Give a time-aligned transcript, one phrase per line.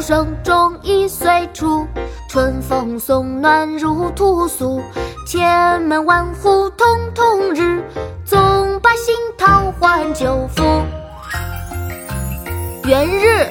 [0.00, 1.86] 生中一岁除，
[2.28, 4.80] 春风送暖入屠苏。
[5.26, 7.82] 千门万户曈曈日，
[8.24, 10.62] 总把新桃换旧符。
[12.84, 13.46] 元日，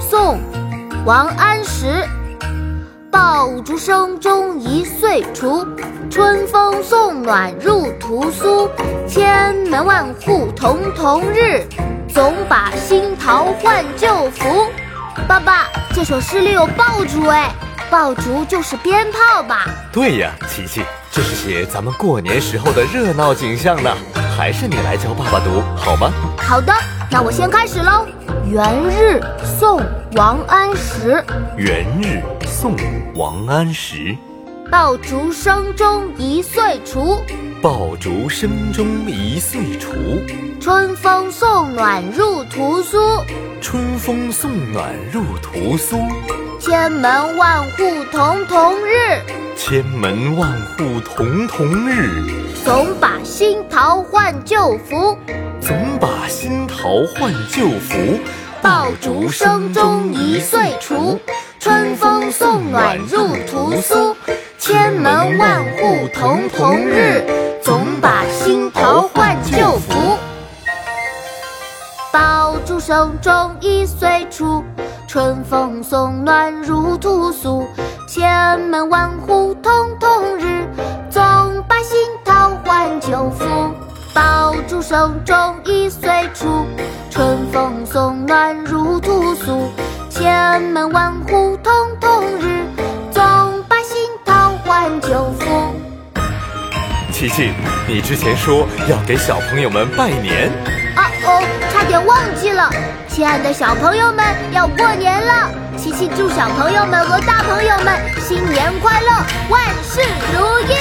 [0.00, 0.38] 宋，
[1.04, 1.86] 王安石。
[3.10, 5.66] 爆竹声中一岁除，
[6.08, 8.68] 春风送暖入屠苏。
[9.08, 11.66] 千门万户曈曈日，
[12.08, 14.46] 总把新桃换旧符。
[15.26, 17.52] 爸爸，这首诗里有爆竹哎，
[17.90, 19.66] 爆竹就是鞭炮吧？
[19.92, 23.90] 对呀，琪琪，这是写咱们过年时候的热闹景象呢。
[24.36, 26.10] 还是你来教爸爸读好吗？
[26.38, 26.72] 好的，
[27.10, 28.06] 那我先开始喽。
[28.46, 29.80] 元日，宋，
[30.12, 31.22] 王安石。
[31.56, 32.74] 元日，宋，
[33.14, 34.16] 王安石。
[34.70, 37.18] 爆竹声中一岁除，
[37.60, 39.90] 爆竹声中一岁除。
[40.60, 42.98] 春风送暖入屠苏，
[43.60, 45.98] 春风送暖入屠苏。
[46.58, 49.20] 千门万户曈曈日，
[49.54, 52.24] 千门万户曈曈日。
[52.64, 55.16] 总把新桃换旧符，
[55.60, 58.18] 总把新桃换旧符。
[58.62, 61.18] 爆竹声中一岁除，
[61.58, 64.16] 春风送暖入屠苏。
[64.58, 67.24] 千门万户曈曈日，
[67.62, 70.18] 总把新桃换旧符。
[72.12, 74.64] 爆竹声中一岁除，
[75.06, 77.64] 春风送暖入屠苏。
[78.08, 80.66] 千门万户曈曈日，
[81.08, 81.22] 总
[81.68, 83.46] 把新桃换旧符。
[84.12, 86.66] 爆竹声中一岁除，
[87.10, 89.70] 春风送暖入屠苏。
[90.08, 92.64] 千门万户曈曈日，
[93.12, 93.22] 总
[93.68, 95.46] 把新桃换旧符。
[97.12, 97.52] 琪琪，
[97.86, 100.50] 你之前说要给小朋友们拜年。
[101.90, 102.70] 点忘记了，
[103.08, 105.50] 亲爱的小朋友们，要过年了！
[105.76, 109.08] 琪琪祝小朋友们和大朋友们新年快乐，
[109.50, 110.00] 万事
[110.32, 110.76] 如意！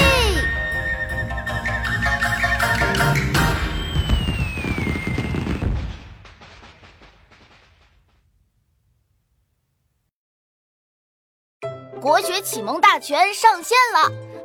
[12.00, 14.12] 国学启蒙大全上线了，